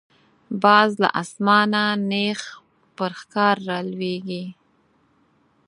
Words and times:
باز 0.63 0.91
له 1.01 1.09
آسمانه 1.21 1.83
نیغ 2.11 2.39
پر 2.95 3.11
ښکار 3.19 3.57
را 3.67 3.77
لویږي 3.89 4.45